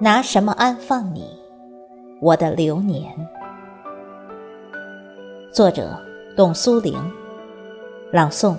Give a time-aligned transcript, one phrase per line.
[0.00, 1.26] 拿什么安放你，
[2.20, 3.12] 我的流年？
[5.50, 5.90] 作者：
[6.36, 6.94] 董苏玲，
[8.12, 8.56] 朗诵：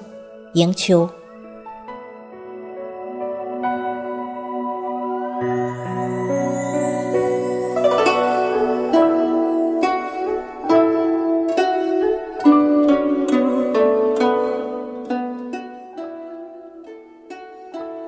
[0.55, 1.09] 迎秋。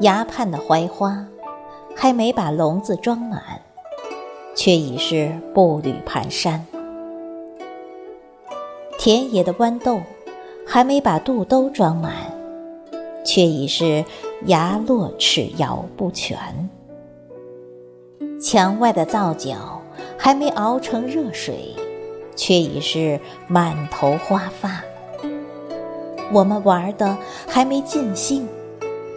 [0.02, 1.26] 崖畔的槐花。
[1.94, 3.44] 还没把笼子装满，
[4.56, 6.62] 却已是步履蹒跚；
[8.98, 10.02] 田野的豌豆
[10.66, 12.14] 还没把肚兜装满，
[13.26, 14.06] 却已是
[14.46, 16.38] 牙落齿摇不全；
[18.42, 19.82] 墙外的皂角
[20.18, 21.76] 还没熬成热水，
[22.38, 24.82] 却已是满头花发；
[26.32, 28.48] 我们玩的还没尽兴，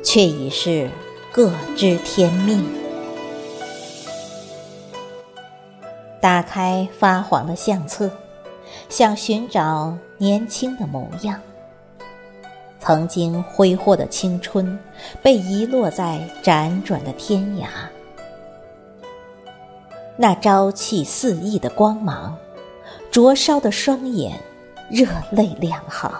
[0.05, 0.88] 却已是。
[1.33, 2.64] 各知天命。
[6.20, 8.08] 打开发黄的相册，
[8.88, 11.41] 想寻找年轻的模样。
[12.78, 14.78] 曾经挥霍的青春，
[15.24, 17.66] 被遗落在辗转的天涯。
[20.16, 22.39] 那朝气四溢的光芒，
[23.11, 24.39] 灼烧的双眼，
[24.89, 26.12] 热泪两行。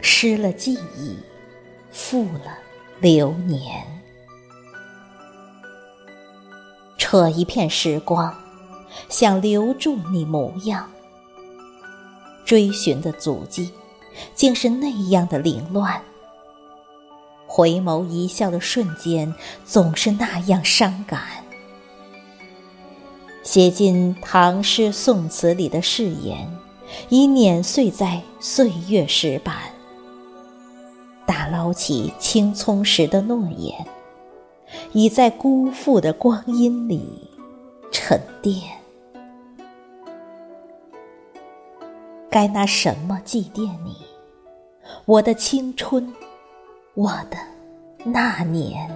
[0.00, 1.16] 失了记忆，
[1.90, 2.58] 负了。
[3.00, 3.86] 流年，
[6.96, 8.34] 扯一片时光，
[9.08, 10.90] 想留住你模样。
[12.44, 13.70] 追寻的足迹，
[14.34, 16.02] 竟是那样的凌乱。
[17.46, 19.32] 回眸一笑的瞬间，
[19.64, 21.20] 总是那样伤感。
[23.44, 26.50] 写进唐诗宋词里的誓言，
[27.10, 29.54] 已碾碎在岁月石板。
[31.28, 33.86] 打捞起青葱时的诺言，
[34.94, 37.28] 已在辜负的光阴里
[37.92, 38.62] 沉淀。
[42.30, 43.94] 该拿什么祭奠你？
[45.04, 46.10] 我的青春，
[46.94, 47.36] 我的
[48.04, 48.90] 那年。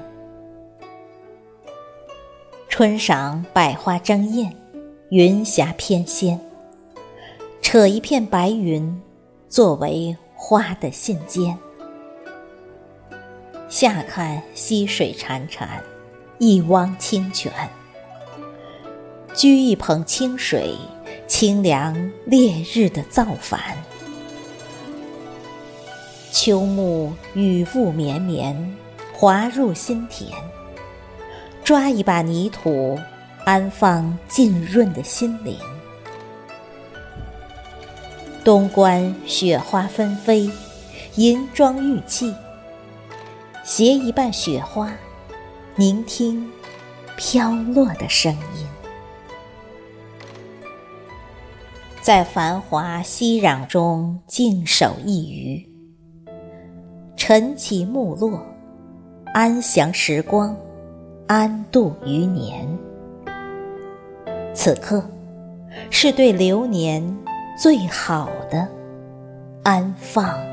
[2.70, 4.56] 春赏百花争艳，
[5.10, 6.38] 云霞翩跹。
[7.60, 9.02] 扯一片白云，
[9.50, 11.54] 作为花的信笺。
[13.72, 15.66] 夏看溪水潺潺，
[16.36, 17.50] 一汪清泉。
[19.32, 20.74] 掬一捧清水，
[21.26, 23.58] 清凉烈日的造反。
[26.30, 28.76] 秋暮雨雾绵绵，
[29.10, 30.30] 滑入心田。
[31.64, 33.00] 抓一把泥土，
[33.46, 35.56] 安放浸润的心灵。
[38.44, 40.50] 东观雪花纷飞，
[41.14, 42.34] 银装玉砌。
[43.64, 44.92] 携一瓣雪花，
[45.76, 46.50] 聆听
[47.16, 48.66] 飘落的声音，
[52.00, 55.68] 在繁华熙攘中静守一隅，
[57.16, 58.44] 晨起暮落，
[59.32, 60.56] 安详时光，
[61.28, 62.68] 安度余年。
[64.52, 65.08] 此刻，
[65.88, 67.16] 是对流年
[67.56, 68.68] 最好的
[69.62, 70.51] 安放。